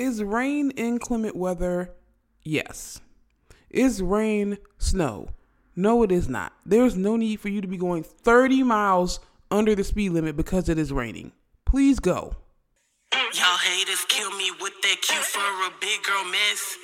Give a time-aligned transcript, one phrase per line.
[0.00, 1.92] Is rain inclement weather?
[2.42, 3.02] Yes.
[3.68, 5.28] Is rain snow?
[5.76, 6.54] No, it is not.
[6.64, 10.70] There's no need for you to be going 30 miles under the speed limit because
[10.70, 11.32] it is raining.
[11.66, 12.34] Please go.
[13.30, 16.74] Y'all haters kill me with that cute for a big girl mess.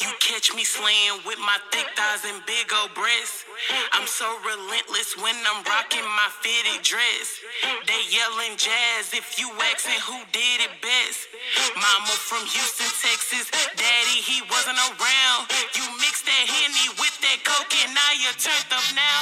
[0.00, 3.44] You catch me slaying with my thick thighs and big old breasts.
[3.92, 7.44] I'm so relentless when I'm rocking my fitted dress.
[7.84, 11.28] They yelling jazz if you asking who did it best.
[11.76, 13.52] Mama from Houston, Texas.
[13.76, 15.52] Daddy, he wasn't around.
[15.76, 19.18] You mix that henny with that coke and now you're turned up now.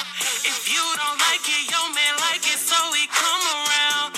[0.47, 4.18] If you don't like it, your man like it, so he come around.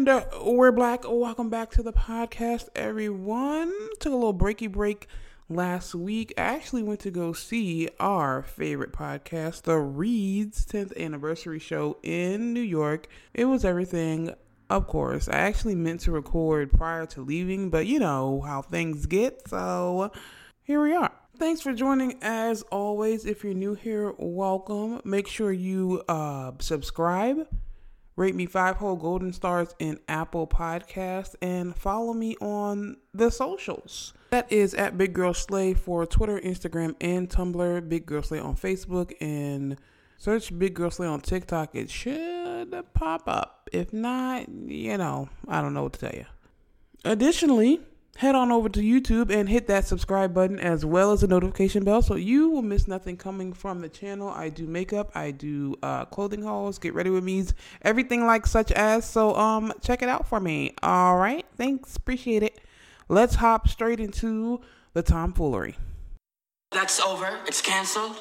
[0.00, 1.02] And uh, we're black.
[1.06, 3.70] Welcome back to the podcast, everyone.
[3.98, 5.08] Took a little breaky break
[5.50, 6.32] last week.
[6.38, 12.54] I actually went to go see our favorite podcast, The Read's 10th anniversary show in
[12.54, 13.08] New York.
[13.34, 14.32] It was everything,
[14.70, 15.28] of course.
[15.28, 20.12] I actually meant to record prior to leaving, but you know how things get, so
[20.62, 21.12] here we are.
[21.36, 23.26] Thanks for joining as always.
[23.26, 25.02] If you're new here, welcome.
[25.04, 27.46] Make sure you uh, subscribe
[28.20, 34.12] Rate me five whole golden stars in Apple Podcasts and follow me on the socials.
[34.28, 37.88] That is at Big Girl Slay for Twitter, Instagram, and Tumblr.
[37.88, 39.78] Big Girl Slay on Facebook and
[40.18, 41.74] search Big Girl Slay on TikTok.
[41.74, 43.70] It should pop up.
[43.72, 46.26] If not, you know, I don't know what to tell you.
[47.06, 47.80] Additionally,
[48.20, 51.84] head on over to YouTube and hit that subscribe button as well as the notification
[51.84, 54.28] bell so you will miss nothing coming from the channel.
[54.28, 58.72] I do makeup, I do uh, clothing hauls, get ready with me's, everything like such
[58.72, 59.08] as.
[59.08, 60.74] So um check it out for me.
[60.82, 62.60] All right, thanks, appreciate it.
[63.08, 64.60] Let's hop straight into
[64.92, 65.78] the tomfoolery.
[66.72, 67.38] That's over.
[67.46, 68.16] It's canceled.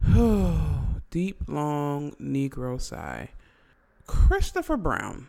[1.10, 3.28] Deep long Negro sigh.
[4.06, 5.26] Christopher Brown,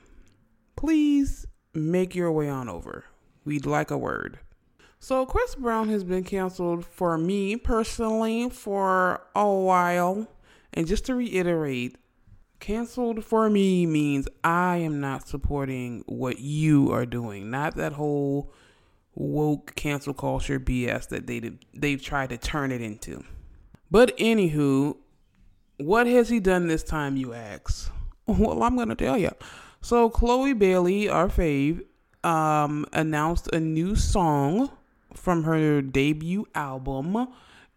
[0.77, 3.03] please make your way on over.
[3.45, 4.39] We'd like a word.
[4.99, 10.27] So, Chris Brown has been canceled for me personally for a while.
[10.73, 11.97] And just to reiterate,
[12.59, 18.51] canceled for me means I am not supporting what you are doing, not that whole
[19.13, 23.23] woke cancel culture BS that they they've tried to turn it into.
[23.89, 24.97] But anywho,
[25.77, 27.91] what has he done this time, you ask?
[28.27, 29.29] Well, I'm gonna tell you.
[29.81, 31.85] So Chloe Bailey, our fave,
[32.25, 34.71] um, announced a new song
[35.13, 37.27] from her debut album,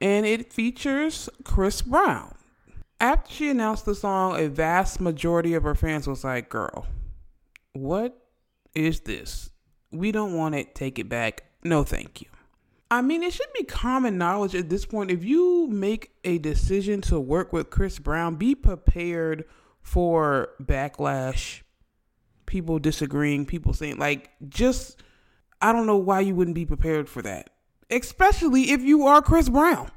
[0.00, 2.34] and it features Chris Brown.
[3.00, 6.86] After she announced the song, a vast majority of her fans was like, Girl,
[7.74, 8.18] what
[8.74, 9.50] is this?
[9.92, 10.74] We don't want it.
[10.74, 11.44] Take it back.
[11.62, 12.28] No, thank you.
[12.90, 15.10] I mean, it should be common knowledge at this point.
[15.10, 19.44] If you make a decision to work with Chris Brown, be prepared
[19.82, 21.60] for backlash
[22.48, 25.02] people disagreeing, people saying like just
[25.62, 27.50] I don't know why you wouldn't be prepared for that.
[27.90, 29.90] Especially if you are Chris Brown.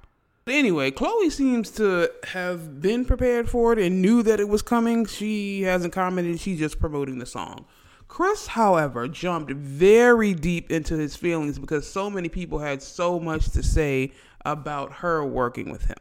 [0.48, 5.06] Anyway, Chloe seems to have been prepared for it and knew that it was coming.
[5.06, 7.66] She hasn't commented, she's just promoting the song.
[8.08, 13.50] Chris, however, jumped very deep into his feelings because so many people had so much
[13.52, 14.12] to say
[14.44, 15.98] about her working with him.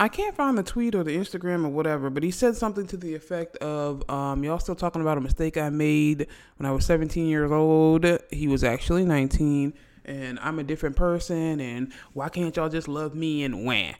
[0.00, 2.96] I can't find the tweet or the Instagram or whatever, but he said something to
[2.96, 6.86] the effect of, um, y'all still talking about a mistake I made when I was
[6.86, 8.06] 17 years old.
[8.30, 13.16] He was actually 19, and I'm a different person, and why can't y'all just love
[13.16, 13.96] me and wham?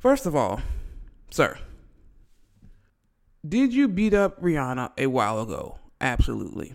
[0.00, 0.60] First of all,
[1.30, 1.58] sir,
[3.48, 5.78] did you beat up Rihanna a while ago?
[6.00, 6.74] Absolutely.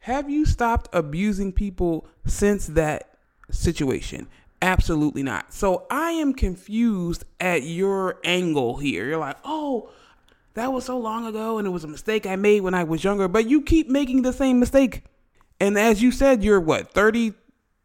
[0.00, 3.16] Have you stopped abusing people since that
[3.50, 4.28] situation?
[4.62, 5.52] Absolutely not.
[5.52, 9.06] So I am confused at your angle here.
[9.08, 9.90] You're like, oh,
[10.54, 13.02] that was so long ago and it was a mistake I made when I was
[13.02, 15.02] younger, but you keep making the same mistake.
[15.58, 17.34] And as you said, you're what, 30,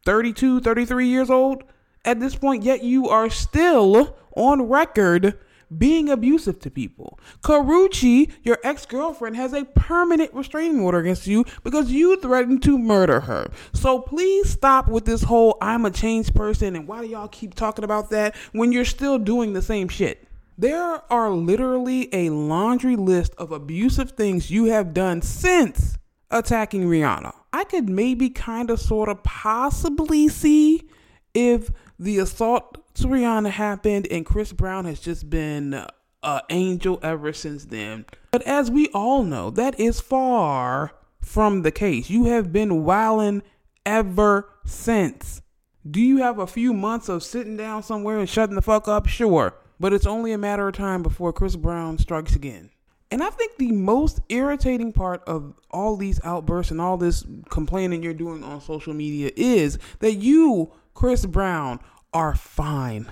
[0.04, 1.64] 32, 33 years old
[2.04, 5.36] at this point, yet you are still on record
[5.76, 7.18] being abusive to people.
[7.42, 12.78] Karrueche, your ex girlfriend, has a permanent restraining order against you because you threatened to
[12.78, 13.50] murder her.
[13.72, 17.54] So please stop with this whole I'm a changed person and why do y'all keep
[17.54, 20.26] talking about that when you're still doing the same shit?
[20.56, 25.98] There are literally a laundry list of abusive things you have done since
[26.30, 27.32] attacking Rihanna.
[27.52, 30.88] I could maybe kind of sort of possibly see
[31.32, 35.74] if the assault to Rihanna happened, and Chris Brown has just been
[36.22, 38.04] an angel ever since then.
[38.30, 42.10] But as we all know, that is far from the case.
[42.10, 43.42] You have been wilding
[43.84, 45.42] ever since.
[45.88, 49.06] Do you have a few months of sitting down somewhere and shutting the fuck up?
[49.06, 49.54] Sure.
[49.80, 52.70] But it's only a matter of time before Chris Brown strikes again.
[53.10, 58.02] And I think the most irritating part of all these outbursts and all this complaining
[58.02, 61.80] you're doing on social media is that you, Chris Brown,
[62.12, 63.10] are fine.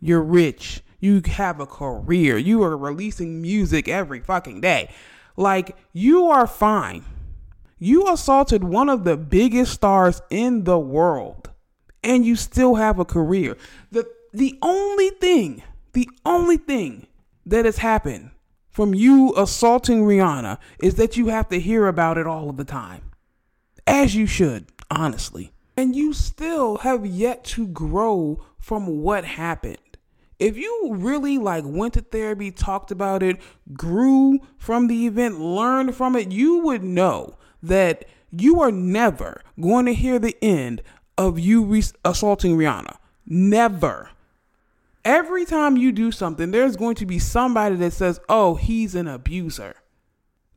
[0.00, 0.82] You're rich.
[1.00, 2.38] You have a career.
[2.38, 4.90] You are releasing music every fucking day.
[5.36, 7.04] Like, you are fine.
[7.78, 11.50] You assaulted one of the biggest stars in the world
[12.06, 13.56] and you still have a career.
[13.90, 17.06] The the only thing, the only thing
[17.44, 18.30] that has happened
[18.70, 22.64] from you assaulting Rihanna is that you have to hear about it all of the
[22.64, 23.10] time.
[23.86, 25.52] As you should, honestly.
[25.76, 29.78] And you still have yet to grow from what happened.
[30.38, 33.38] If you really like went to therapy, talked about it,
[33.72, 39.86] grew from the event, learned from it, you would know that you are never going
[39.86, 40.82] to hear the end
[41.16, 42.96] of you re- assaulting Rihanna.
[43.24, 44.10] Never.
[45.04, 49.08] Every time you do something, there's going to be somebody that says, oh, he's an
[49.08, 49.76] abuser.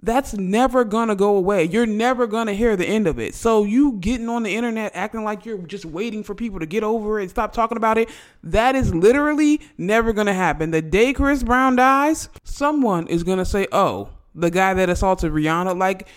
[0.02, 1.66] That's never gonna go away.
[1.66, 3.36] You're never gonna hear the end of it.
[3.36, 6.84] So you getting on the internet acting like you're just waiting for people to get
[6.84, 8.10] over it and stop talking about it,
[8.44, 10.72] that is literally never gonna happen.
[10.72, 15.78] The day Chris Brown dies, someone is gonna say, "Oh, the guy that assaulted Rihanna."
[15.78, 16.08] Like,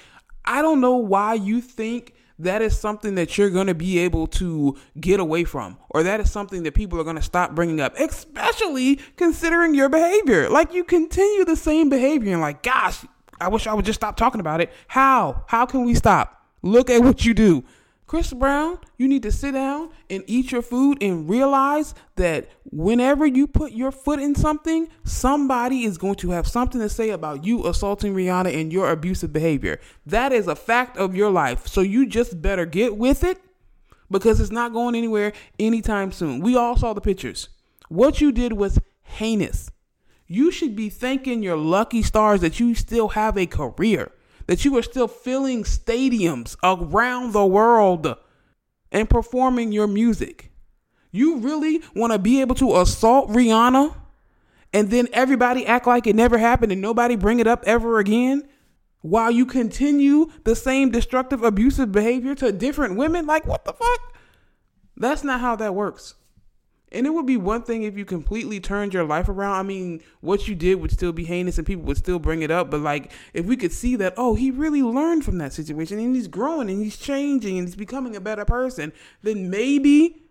[0.45, 4.27] I don't know why you think that is something that you're going to be able
[4.27, 7.81] to get away from, or that is something that people are going to stop bringing
[7.81, 10.49] up, especially considering your behavior.
[10.49, 13.05] Like you continue the same behavior and, like, gosh,
[13.43, 14.73] I wish I would just stop talking about it.
[14.87, 15.45] How?
[15.49, 16.47] How can we stop?
[16.63, 17.65] Look at what you do.
[18.07, 23.25] Chris Brown, you need to sit down and eat your food and realize that whenever
[23.25, 27.43] you put your foot in something, somebody is going to have something to say about
[27.43, 29.81] you assaulting Rihanna and your abusive behavior.
[30.05, 31.67] That is a fact of your life.
[31.67, 33.41] So you just better get with it
[34.11, 36.41] because it's not going anywhere anytime soon.
[36.41, 37.49] We all saw the pictures.
[37.89, 39.71] What you did was heinous.
[40.27, 44.13] You should be thanking your lucky stars that you still have a career
[44.47, 48.17] that you are still filling stadiums around the world
[48.91, 50.51] and performing your music.
[51.11, 53.95] You really want to be able to assault Rihanna
[54.73, 58.49] and then everybody act like it never happened and nobody bring it up ever again
[59.03, 63.27] while you continue the same destructive, abusive behavior to different women?
[63.27, 64.17] Like, what the fuck?
[64.97, 66.15] That's not how that works.
[66.93, 69.57] And it would be one thing if you completely turned your life around.
[69.57, 72.51] I mean, what you did would still be heinous and people would still bring it
[72.51, 72.71] up.
[72.71, 76.15] But like, if we could see that, oh, he really learned from that situation and
[76.15, 78.93] he's growing and he's changing and he's becoming a better person,
[79.23, 80.23] then maybe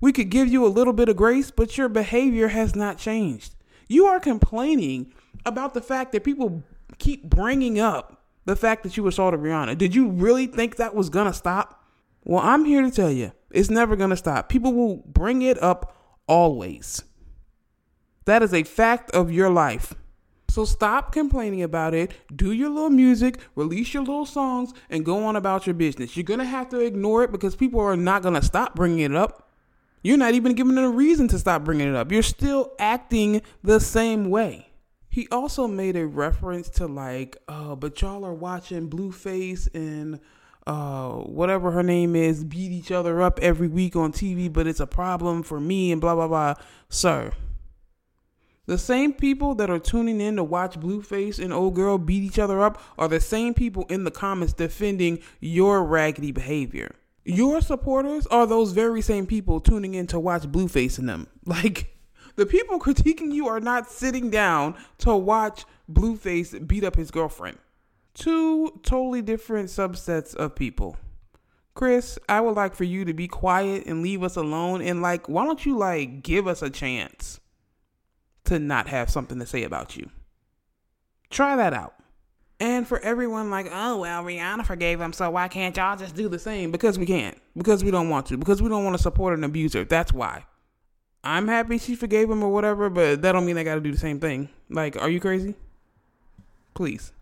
[0.00, 3.54] we could give you a little bit of grace, but your behavior has not changed.
[3.88, 5.12] You are complaining
[5.46, 6.64] about the fact that people
[6.98, 9.78] keep bringing up the fact that you assaulted Rihanna.
[9.78, 11.81] Did you really think that was going to stop?
[12.24, 14.48] Well, I'm here to tell you, it's never going to stop.
[14.48, 15.96] People will bring it up
[16.26, 17.02] always.
[18.24, 19.94] That is a fact of your life.
[20.48, 22.12] So stop complaining about it.
[22.34, 26.16] Do your little music, release your little songs, and go on about your business.
[26.16, 29.00] You're going to have to ignore it because people are not going to stop bringing
[29.00, 29.50] it up.
[30.02, 32.12] You're not even giving them a reason to stop bringing it up.
[32.12, 34.68] You're still acting the same way.
[35.08, 40.20] He also made a reference to like, uh, but y'all are watching Blueface and
[40.66, 44.80] uh, whatever her name is, beat each other up every week on TV, but it's
[44.80, 46.54] a problem for me and blah, blah, blah.
[46.88, 47.32] Sir,
[48.66, 52.38] the same people that are tuning in to watch Blueface and Old Girl beat each
[52.38, 56.94] other up are the same people in the comments defending your raggedy behavior.
[57.24, 61.26] Your supporters are those very same people tuning in to watch Blueface and them.
[61.44, 61.88] Like,
[62.36, 67.58] the people critiquing you are not sitting down to watch Blueface beat up his girlfriend
[68.14, 70.96] two totally different subsets of people.
[71.74, 75.28] Chris, I would like for you to be quiet and leave us alone and like
[75.28, 77.40] why don't you like give us a chance
[78.44, 80.10] to not have something to say about you?
[81.30, 81.94] Try that out.
[82.60, 86.28] And for everyone like, oh well, Rihanna forgave him, so why can't y'all just do
[86.28, 86.70] the same?
[86.70, 87.36] Because we can't.
[87.56, 88.36] Because we don't want to.
[88.36, 89.84] Because we don't want to support an abuser.
[89.84, 90.44] That's why.
[91.24, 93.98] I'm happy she forgave him or whatever, but that don't mean I gotta do the
[93.98, 94.48] same thing.
[94.68, 95.54] Like, are you crazy?
[96.74, 97.12] Please.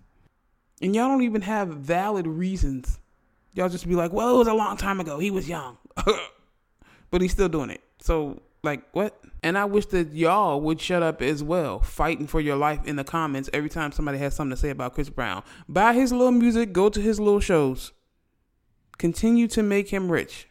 [0.81, 2.99] And y'all don't even have valid reasons.
[3.53, 5.19] Y'all just be like, well, it was a long time ago.
[5.19, 5.77] He was young.
[7.11, 7.83] but he's still doing it.
[8.01, 9.21] So, like, what?
[9.43, 12.97] And I wish that y'all would shut up as well, fighting for your life in
[12.97, 15.43] the comments every time somebody has something to say about Chris Brown.
[15.69, 17.93] Buy his little music, go to his little shows.
[18.99, 20.47] Continue to make him rich.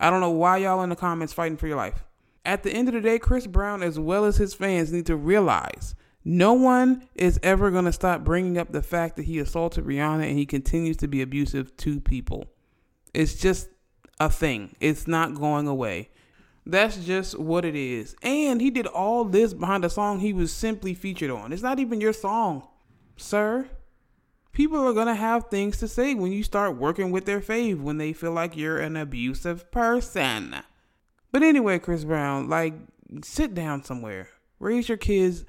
[0.00, 2.04] I don't know why y'all in the comments fighting for your life.
[2.44, 5.16] At the end of the day, Chris Brown, as well as his fans, need to
[5.16, 5.94] realize
[6.24, 10.28] no one is ever going to stop bringing up the fact that he assaulted Rihanna
[10.28, 12.46] and he continues to be abusive to people.
[13.12, 13.68] It's just
[14.18, 16.10] a thing, it's not going away.
[16.66, 18.16] That's just what it is.
[18.22, 21.52] And he did all this behind a song he was simply featured on.
[21.52, 22.66] It's not even your song.
[23.16, 23.68] sir,
[24.52, 27.82] people are going to have things to say when you start working with their fave
[27.82, 30.56] when they feel like you're an abusive person.
[31.30, 32.74] But anyway, Chris Brown, like,
[33.22, 34.28] sit down somewhere,
[34.58, 35.44] raise your kids,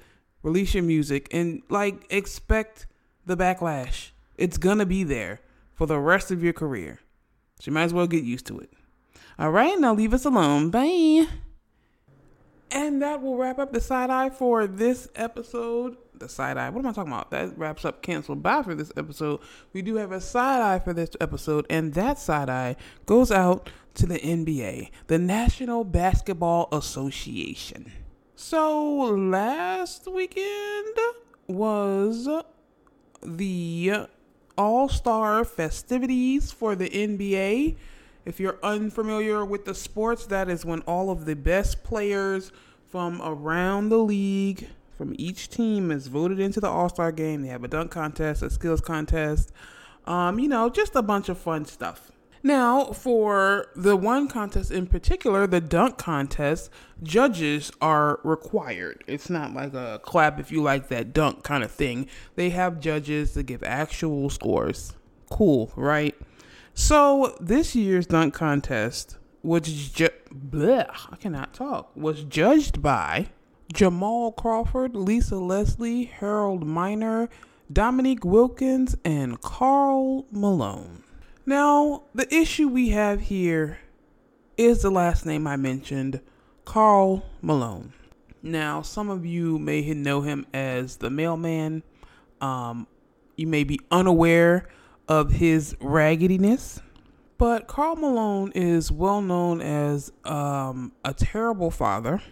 [0.46, 2.86] release your music, and like, expect
[3.26, 4.10] the backlash.
[4.38, 5.40] It's to be there
[5.74, 7.00] for the rest of your career.
[7.58, 8.70] So you might as well get used to it.
[9.40, 10.70] All right, now leave us alone.
[10.70, 11.26] Bye.
[12.70, 15.96] And that will wrap up the side eye for this episode.
[16.14, 17.32] The side eye, what am I talking about?
[17.32, 19.40] That wraps up canceled by for this episode.
[19.72, 23.68] We do have a side eye for this episode, and that side eye goes out
[23.94, 27.92] to the NBA, the National Basketball Association.
[28.38, 30.94] So last weekend
[31.46, 32.28] was
[33.22, 33.92] the
[34.58, 37.76] All Star festivities for the NBA.
[38.26, 42.52] If you're unfamiliar with the sports, that is when all of the best players
[42.86, 47.40] from around the league, from each team, is voted into the All Star game.
[47.40, 49.50] They have a dunk contest, a skills contest,
[50.04, 52.12] um, you know, just a bunch of fun stuff.
[52.46, 56.70] Now, for the one contest in particular, the dunk contest,
[57.02, 59.02] judges are required.
[59.08, 62.06] It's not like a clap if you like that dunk kind of thing.
[62.36, 64.94] They have judges to give actual scores.
[65.28, 66.14] Cool, right?
[66.72, 71.96] So this year's dunk contest was ju- bleh, I cannot talk.
[71.96, 73.30] Was judged by
[73.72, 77.28] Jamal Crawford, Lisa Leslie, Harold Miner,
[77.72, 81.02] Dominique Wilkins, and Karl Malone.
[81.48, 83.78] Now, the issue we have here
[84.56, 86.20] is the last name I mentioned,
[86.64, 87.92] Karl Malone.
[88.42, 91.84] Now, some of you may know him as the mailman.
[92.40, 92.88] Um,
[93.36, 94.68] you may be unaware
[95.06, 96.82] of his raggediness.
[97.38, 102.22] But Karl Malone is well known as um, a terrible father.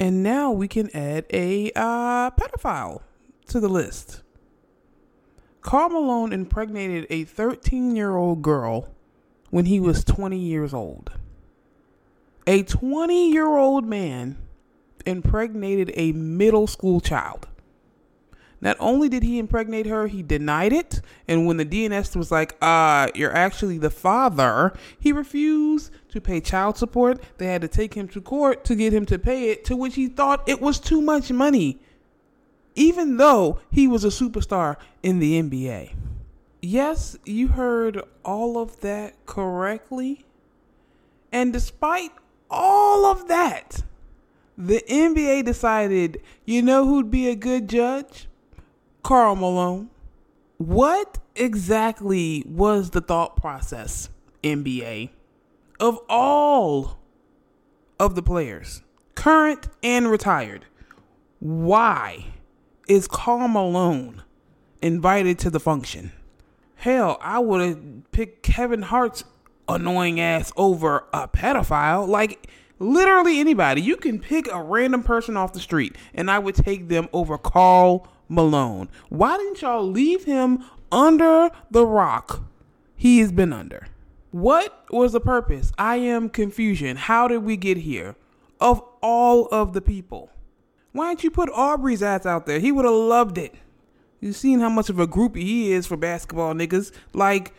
[0.00, 3.02] And now we can add a uh, pedophile
[3.50, 4.22] to the list.
[5.66, 8.94] Karl Malone impregnated a 13 year old girl
[9.50, 11.10] when he was 20 years old.
[12.46, 14.36] A 20 year old man
[15.04, 17.48] impregnated a middle school child.
[18.60, 21.00] Not only did he impregnate her, he denied it.
[21.26, 26.40] And when the DNS was like, uh, you're actually the father, he refused to pay
[26.40, 27.20] child support.
[27.38, 29.96] They had to take him to court to get him to pay it, to which
[29.96, 31.80] he thought it was too much money,
[32.76, 35.94] even though he was a superstar in the NBA.
[36.62, 40.26] Yes, you heard all of that correctly.
[41.32, 42.12] And despite
[42.50, 43.82] all of that,
[44.56, 48.28] the NBA decided, you know who'd be a good judge?
[49.02, 49.90] Karl Malone.
[50.58, 54.08] What exactly was the thought process,
[54.42, 55.10] NBA,
[55.78, 56.98] of all
[58.00, 58.82] of the players,
[59.14, 60.64] current and retired?
[61.38, 62.32] Why
[62.86, 64.22] is Karl Malone
[64.82, 66.12] invited to the function?
[66.76, 69.24] Hell, I would have picked Kevin Hart's
[69.68, 72.06] annoying ass over a pedophile.
[72.06, 73.80] Like, literally anybody.
[73.80, 77.38] You can pick a random person off the street, and I would take them over
[77.38, 78.88] Karl Malone.
[79.08, 82.42] Why didn't y'all leave him under the rock
[82.96, 83.88] he has been under?
[84.30, 85.72] What was the purpose?
[85.78, 86.96] I am confusion.
[86.96, 88.16] How did we get here?
[88.60, 90.30] Of all of the people.
[90.96, 92.58] Why didn't you put Aubrey's ass out there?
[92.58, 93.54] He would have loved it.
[94.20, 96.90] You seen how much of a groupie he is for basketball niggas.
[97.12, 97.52] Like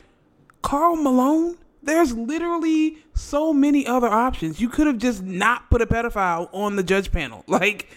[0.63, 4.59] Karl Malone, there's literally so many other options.
[4.59, 7.43] You could have just not put a pedophile on the judge panel.
[7.57, 7.87] Like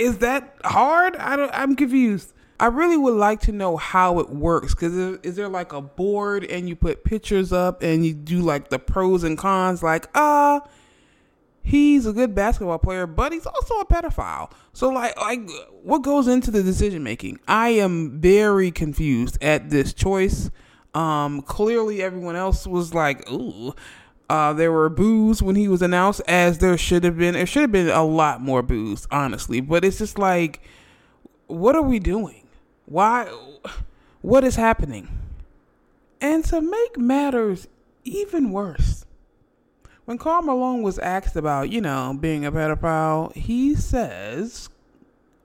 [0.00, 1.14] is that hard?
[1.16, 2.32] I don't, I'm confused.
[2.58, 5.82] I really would like to know how it works because is, is, there like a
[5.82, 9.82] board and you put pictures up and you do like the pros and cons?
[9.82, 10.68] Like, ah, uh,
[11.70, 14.50] he's a good basketball player, but he's also a pedophile.
[14.72, 15.40] So, like, like
[15.82, 17.38] what goes into the decision making?
[17.46, 20.50] I am very confused at this choice.
[20.94, 23.72] Um, clearly, everyone else was like, ooh,
[24.28, 27.34] uh, there were boos when he was announced, as there should have been.
[27.34, 29.60] There should have been a lot more boos, honestly.
[29.60, 30.60] But it's just like,
[31.46, 32.48] what are we doing?
[32.86, 33.26] Why?
[34.22, 35.08] What is happening?
[36.20, 37.68] And to make matters
[38.04, 38.99] even worse,
[40.10, 44.68] when Karl Malone was asked about, you know, being a pedophile, he says,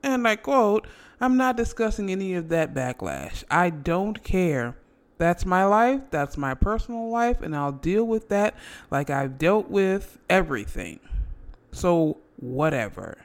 [0.02, 0.88] and I quote,
[1.20, 3.44] I'm not discussing any of that backlash.
[3.48, 4.74] I don't care
[5.18, 6.00] that's my life.
[6.10, 7.42] That's my personal life.
[7.42, 8.56] And I'll deal with that
[8.90, 10.98] like I've dealt with everything.
[11.70, 13.18] So, whatever.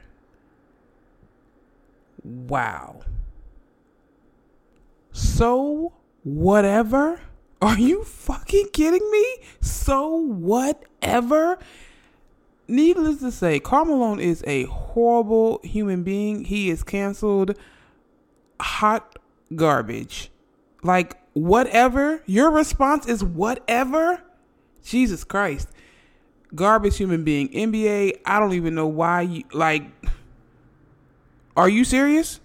[2.22, 3.00] Wow.
[5.10, 7.20] So, whatever?
[7.62, 9.36] Are you fucking kidding me?
[9.60, 11.60] So, whatever?
[12.66, 16.44] Needless to say, Karl Malone is a horrible human being.
[16.44, 17.56] He is canceled
[18.60, 19.16] hot
[19.54, 20.32] garbage.
[20.82, 22.24] Like, whatever.
[22.26, 24.20] Your response is whatever?
[24.84, 25.68] Jesus Christ.
[26.56, 27.48] Garbage human being.
[27.50, 29.84] NBA, I don't even know why you, like,
[31.56, 32.40] are you serious?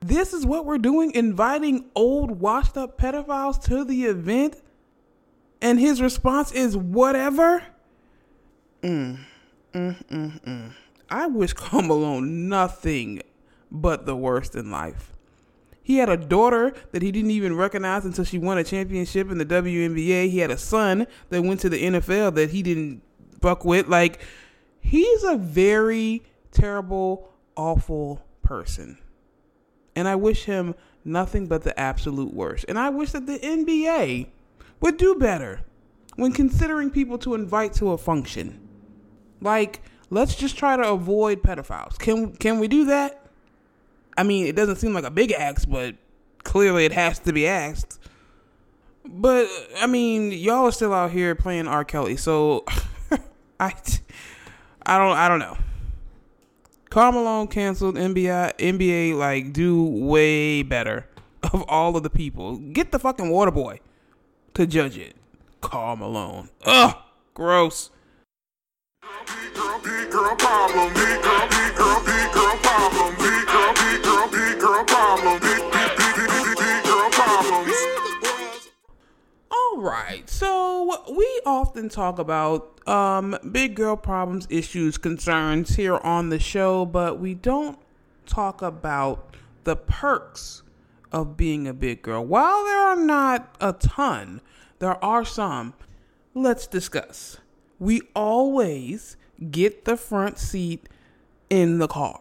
[0.00, 4.56] This is what we're doing, inviting old, washed up pedophiles to the event,
[5.60, 7.64] and his response is whatever.
[8.82, 9.18] Mm,
[9.72, 10.72] mm, mm, mm.
[11.10, 13.22] I wish Karl Malone nothing
[13.70, 15.12] but the worst in life.
[15.82, 19.38] He had a daughter that he didn't even recognize until she won a championship in
[19.38, 20.30] the WNBA.
[20.30, 23.02] He had a son that went to the NFL that he didn't
[23.40, 23.88] fuck with.
[23.88, 24.20] Like,
[24.80, 28.98] he's a very terrible, awful person.
[29.98, 32.64] And I wish him nothing but the absolute worst.
[32.68, 34.28] And I wish that the NBA
[34.80, 35.62] would do better
[36.14, 38.60] when considering people to invite to a function.
[39.40, 41.98] Like, let's just try to avoid pedophiles.
[41.98, 43.26] Can can we do that?
[44.16, 45.96] I mean, it doesn't seem like a big ask, but
[46.44, 47.98] clearly it has to be asked.
[49.04, 49.48] But
[49.80, 51.84] I mean, y'all are still out here playing R.
[51.84, 52.64] Kelly, so
[53.58, 53.74] I,
[54.86, 55.58] I don't, I don't know.
[56.90, 58.56] Karl Malone canceled NBA.
[58.56, 61.06] NBA like do way better
[61.52, 62.56] of all of the people.
[62.56, 63.80] Get the fucking water boy
[64.54, 65.16] to judge it.
[65.60, 66.48] Karl Malone.
[66.64, 66.96] Ugh,
[67.34, 67.90] gross.
[69.02, 70.94] Girl, girl, girl, problem.
[70.94, 71.57] girl,
[80.38, 86.84] so we often talk about um, big girl problems, issues, concerns here on the show,
[86.86, 87.76] but we don't
[88.24, 90.62] talk about the perks
[91.10, 92.24] of being a big girl.
[92.24, 94.40] While there are not a ton,
[94.78, 95.74] there are some.
[96.34, 97.38] Let's discuss.
[97.80, 99.16] We always
[99.50, 100.88] get the front seat
[101.50, 102.20] in the car.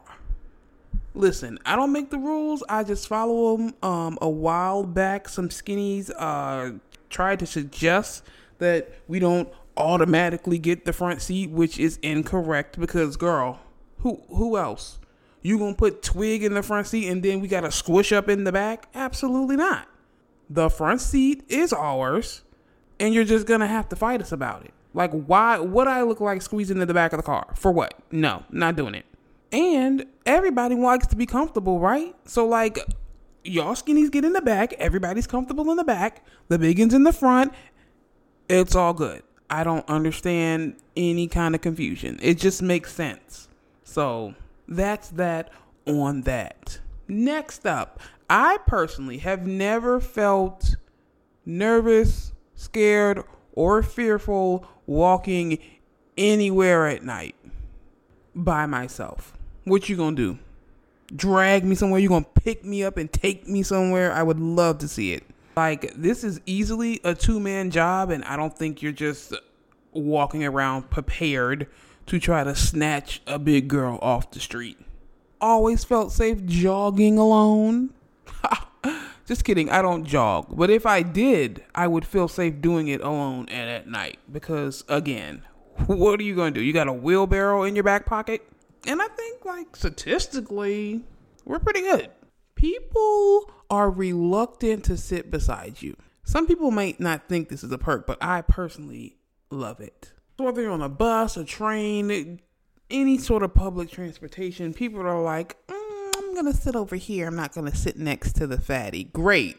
[1.14, 2.64] Listen, I don't make the rules.
[2.68, 3.76] I just follow them.
[3.84, 8.24] Um, a while back, some skinnies uh tried to suggest
[8.60, 13.60] that we don't automatically get the front seat, which is incorrect because, girl,
[14.00, 15.00] who who else?
[15.42, 18.44] You gonna put Twig in the front seat and then we gotta squish up in
[18.44, 18.88] the back?
[18.94, 19.88] Absolutely not.
[20.50, 22.44] The front seat is ours,
[23.00, 24.74] and you're just gonna have to fight us about it.
[24.94, 27.54] Like, why would I look like squeezing in the back of the car?
[27.56, 27.94] For what?
[28.12, 29.06] No, not doing it.
[29.52, 32.16] And everybody likes to be comfortable, right?
[32.26, 32.80] So like
[33.48, 37.14] y'all skinnies get in the back, everybody's comfortable in the back, the biggins in the
[37.14, 37.54] front.
[38.50, 39.24] It's all good.
[39.50, 42.20] I don't understand any kind of confusion.
[42.22, 43.48] It just makes sense.
[43.84, 44.36] So
[44.68, 45.52] that's that
[45.86, 46.80] on that.
[47.08, 50.76] Next up, I personally have never felt
[51.46, 55.60] nervous, scared, or fearful walking
[56.18, 57.36] anywhere at night
[58.36, 60.40] by myself what you gonna do?
[61.16, 62.00] Drag me somewhere?
[62.00, 64.12] You're gonna pick me up and take me somewhere?
[64.12, 65.24] I would love to see it.
[65.56, 69.34] Like this is easily a two man job, and I don't think you're just
[69.94, 71.68] walking around prepared
[72.08, 74.78] to try to snatch a big girl off the street.
[75.40, 77.94] Always felt safe jogging alone.
[79.28, 80.56] Just kidding, I don't jog.
[80.56, 84.20] But if I did, I would feel safe doing it alone and at night.
[84.32, 85.44] Because, again,
[85.86, 86.66] what are you going to do?
[86.66, 88.48] You got a wheelbarrow in your back pocket?
[88.88, 91.04] And I think, like, statistically,
[91.44, 92.10] we're pretty good.
[92.56, 95.96] People are reluctant to sit beside you.
[96.24, 99.18] Some people might not think this is a perk, but I personally
[99.52, 100.14] love it.
[100.38, 102.40] Whether you're on a bus, a train,
[102.90, 107.28] any sort of public transportation, people are like, mm, I'm going to sit over here.
[107.28, 109.04] I'm not going to sit next to the fatty.
[109.04, 109.58] Great.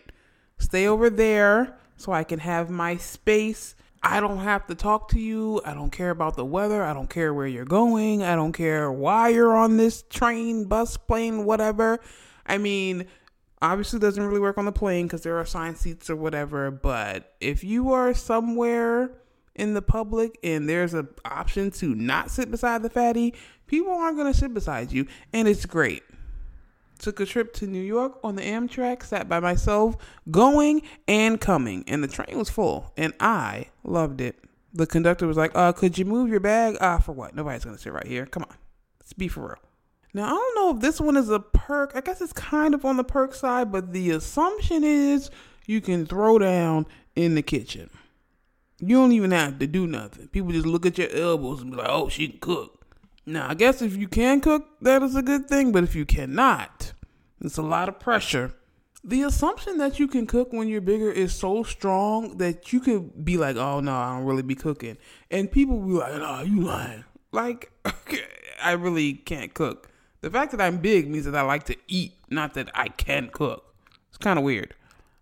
[0.58, 5.20] Stay over there so I can have my space I don't have to talk to
[5.20, 5.61] you.
[5.64, 6.82] I don't care about the weather.
[6.82, 8.22] I don't care where you're going.
[8.22, 11.98] I don't care why you're on this train, bus, plane, whatever.
[12.46, 13.06] I mean,
[13.61, 17.34] obviously doesn't really work on the plane because there are assigned seats or whatever, but
[17.40, 19.11] if you are somewhere
[19.54, 23.34] in the public and there's an option to not sit beside the fatty,
[23.66, 26.02] people aren't going to sit beside you and it's great
[26.98, 29.96] took a trip to New York on the Amtrak, sat by myself,
[30.30, 34.37] going and coming, and the train was full, and I loved it.
[34.72, 36.76] The conductor was like, "Uh, could you move your bag?
[36.80, 37.34] Ah, uh, for what?
[37.34, 38.26] Nobody's gonna sit right here.
[38.26, 38.56] Come on,
[39.00, 39.56] let's be for real."
[40.14, 41.92] Now I don't know if this one is a perk.
[41.94, 45.30] I guess it's kind of on the perk side, but the assumption is
[45.66, 47.90] you can throw down in the kitchen.
[48.80, 50.28] You don't even have to do nothing.
[50.28, 52.77] People just look at your elbows and be like, "Oh, she can cook."
[53.28, 56.06] Now, I guess if you can cook, that is a good thing, but if you
[56.06, 56.94] cannot,
[57.42, 58.54] it's a lot of pressure.
[59.04, 63.26] The assumption that you can cook when you're bigger is so strong that you could
[63.26, 64.96] be like, oh no, I don't really be cooking.
[65.30, 67.04] And people be like, oh, you lying.
[67.30, 67.70] Like,
[68.62, 69.90] I really can't cook.
[70.22, 73.28] The fact that I'm big means that I like to eat, not that I can
[73.28, 73.74] cook.
[74.08, 74.74] It's kind of weird.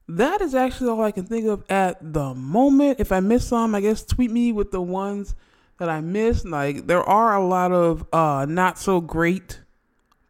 [0.07, 3.01] That is actually all I can think of at the moment.
[3.01, 5.35] If I miss some, I guess tweet me with the ones
[5.79, 6.47] that I missed.
[6.47, 9.61] Like there are a lot of uh not so great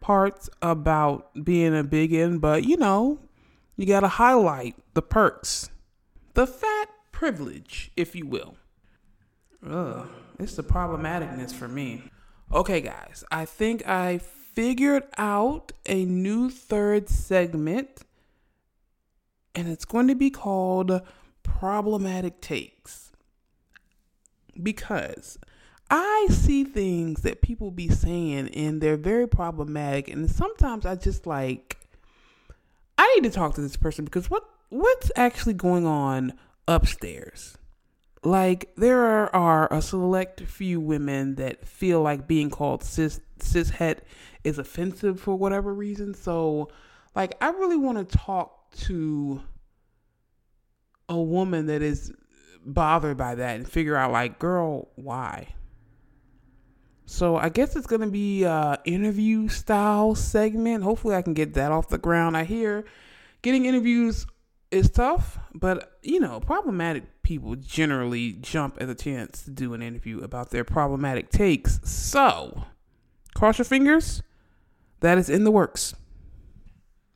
[0.00, 3.18] parts about being a biggin, but you know,
[3.76, 5.70] you got to highlight the perks.
[6.34, 8.56] The fat privilege, if you will.
[9.68, 10.06] Ugh,
[10.38, 12.10] it's the problematicness for me.
[12.52, 18.02] Okay, guys, I think I figured out a new third segment
[19.56, 21.00] and it's going to be called
[21.42, 23.05] Problematic Takes.
[24.62, 25.38] Because
[25.90, 31.26] I see things that people be saying and they're very problematic and sometimes I just
[31.26, 31.76] like
[32.98, 36.32] I need to talk to this person because what what's actually going on
[36.66, 37.56] upstairs?
[38.24, 44.00] Like there are, are a select few women that feel like being called cis cishet
[44.42, 46.14] is offensive for whatever reason.
[46.14, 46.68] So
[47.14, 49.40] like I really want to talk to
[51.08, 52.12] a woman that is
[52.66, 55.54] bothered by that and figure out like girl why?
[57.06, 60.84] So i guess it's gonna be a interview style segment.
[60.84, 62.36] Hopefully i can get that off the ground.
[62.36, 62.84] I hear
[63.42, 64.26] getting interviews
[64.72, 69.82] is tough but you know problematic people generally jump at the chance to do an
[69.82, 71.80] interview about their problematic takes.
[71.82, 72.64] So
[73.34, 74.22] cross your fingers.
[75.00, 75.94] That is in the works.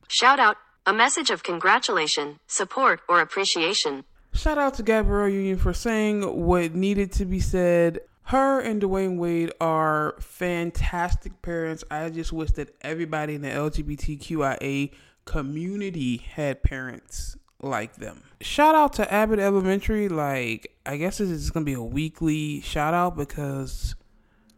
[0.09, 4.03] Shout out, a message of congratulation, support, or appreciation.
[4.33, 7.99] Shout out to Gabrielle Union for saying what needed to be said.
[8.23, 11.83] Her and Dwyane Wade are fantastic parents.
[11.91, 14.91] I just wish that everybody in the LGBTQIA
[15.25, 18.23] community had parents like them.
[18.39, 20.07] Shout out to Abbott Elementary.
[20.07, 23.95] Like, I guess this is going to be a weekly shout out because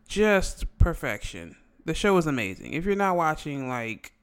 [0.07, 1.55] just perfection.
[1.85, 2.73] The show is amazing.
[2.73, 4.13] If you're not watching, like,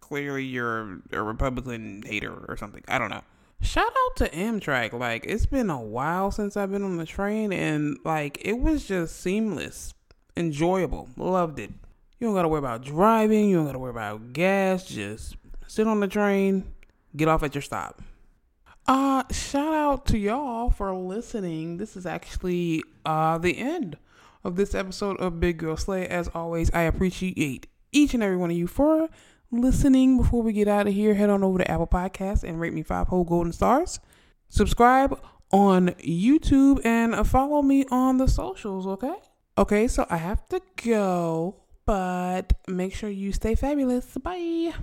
[0.00, 2.82] clearly you're a Republican hater or something.
[2.88, 3.22] I don't know.
[3.60, 4.92] Shout out to Amtrak.
[4.92, 8.86] Like it's been a while since I've been on the train and like it was
[8.86, 9.94] just seamless,
[10.36, 11.08] enjoyable.
[11.16, 11.70] Loved it.
[12.18, 16.00] You don't gotta worry about driving, you don't gotta worry about gas, just sit on
[16.00, 16.72] the train,
[17.16, 18.02] get off at your stop.
[18.86, 21.78] Uh shout out to y'all for listening.
[21.78, 23.96] This is actually uh the end
[24.44, 26.06] of this episode of Big Girl Slay.
[26.06, 29.08] As always, I appreciate each and every one of you for
[29.50, 30.18] listening.
[30.18, 32.82] Before we get out of here, head on over to Apple Podcasts and rate me
[32.82, 34.00] five whole golden stars.
[34.48, 35.18] Subscribe
[35.50, 39.14] on YouTube and uh, follow me on the socials, okay?
[39.58, 44.06] Okay, so I have to go, but make sure you stay fabulous.
[44.18, 44.74] Bye.